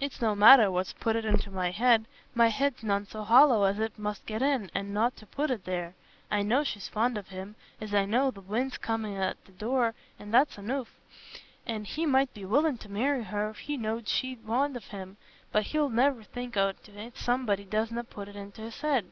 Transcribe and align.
"It's 0.00 0.20
no 0.20 0.34
matter 0.34 0.68
what's 0.68 0.94
put 0.94 1.14
it 1.14 1.24
into 1.24 1.48
my 1.48 1.70
head. 1.70 2.06
My 2.34 2.48
head's 2.48 2.82
none 2.82 3.06
so 3.06 3.22
hollow 3.22 3.62
as 3.66 3.78
it 3.78 3.96
must 3.96 4.26
get 4.26 4.42
in, 4.42 4.68
an' 4.74 4.92
nought 4.92 5.16
to 5.18 5.26
put 5.28 5.48
it 5.48 5.64
there. 5.64 5.94
I 6.28 6.42
know 6.42 6.64
she's 6.64 6.88
fond 6.88 7.16
on 7.16 7.26
him, 7.26 7.54
as 7.80 7.94
I 7.94 8.04
know 8.04 8.32
th' 8.32 8.42
wind's 8.42 8.78
comin' 8.78 9.12
in 9.12 9.20
at 9.22 9.44
the 9.44 9.52
door, 9.52 9.94
an' 10.18 10.32
that's 10.32 10.56
anoof. 10.58 10.88
An' 11.68 11.84
he 11.84 12.04
might 12.04 12.34
be 12.34 12.44
willin' 12.44 12.78
to 12.78 12.88
marry 12.88 13.22
her 13.22 13.48
if 13.48 13.58
he 13.58 13.76
know'd 13.76 14.08
she's 14.08 14.38
fond 14.44 14.74
on 14.76 14.82
him, 14.82 15.18
but 15.52 15.66
he'll 15.66 15.88
ne'er 15.88 16.24
think 16.24 16.56
on't 16.56 16.88
if 16.88 17.16
somebody 17.16 17.64
doesna 17.64 18.02
put 18.02 18.26
it 18.26 18.34
into's 18.34 18.80
head." 18.80 19.06